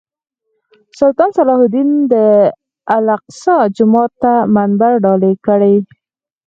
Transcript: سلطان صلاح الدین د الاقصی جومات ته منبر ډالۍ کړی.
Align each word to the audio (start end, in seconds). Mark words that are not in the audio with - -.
سلطان 0.99 1.29
صلاح 1.37 1.57
الدین 1.65 1.89
د 2.11 2.15
الاقصی 2.95 3.55
جومات 3.75 4.11
ته 4.21 4.33
منبر 4.55 4.91
ډالۍ 5.03 5.33
کړی. 5.45 5.75